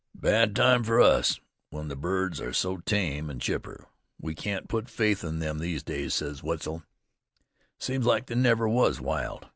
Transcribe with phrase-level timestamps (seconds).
[0.15, 1.39] "Bad time fer us,
[1.69, 3.87] when the birds are so tame, an' chipper.
[4.19, 6.81] We can't put faith in them these days," said Wetzel.
[7.77, 9.47] "Seems like they never was wild.